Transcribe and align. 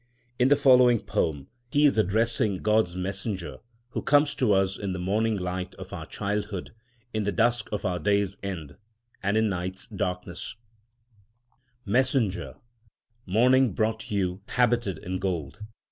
In 0.39 0.47
the 0.47 0.55
following 0.55 0.99
poem 0.99 1.47
he 1.71 1.85
is 1.85 1.95
addressing 1.99 2.63
God's 2.63 2.95
messenger, 2.95 3.59
who 3.89 4.01
comes 4.01 4.33
to 4.33 4.51
us 4.51 4.75
in 4.75 4.93
the 4.93 4.97
morning 4.97 5.37
light 5.37 5.75
of 5.75 5.93
our 5.93 6.07
childhood, 6.07 6.73
in 7.13 7.23
the 7.23 7.31
dusk 7.31 7.69
of 7.71 7.85
our 7.85 7.99
day's 7.99 8.35
end, 8.41 8.77
and 9.21 9.37
in 9.37 9.43
the 9.43 9.49
night's 9.51 9.85
darkness: 9.85 10.55
Messenger, 11.85 12.55
morning 13.27 13.73
brought 13.73 14.09
you, 14.09 14.41
habited 14.47 14.97
in 14.97 15.19
gold. 15.19 15.59